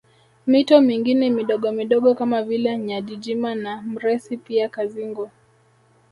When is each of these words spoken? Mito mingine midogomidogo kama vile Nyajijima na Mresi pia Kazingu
Mito 0.47 0.81
mingine 0.81 1.29
midogomidogo 1.29 2.15
kama 2.15 2.43
vile 2.43 2.77
Nyajijima 2.77 3.55
na 3.55 3.81
Mresi 3.81 4.37
pia 4.37 4.69
Kazingu 4.69 5.29